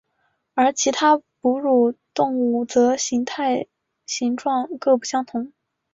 [0.55, 3.35] 而其他哺乳动物则形状
[4.07, 5.53] 形态各不相同。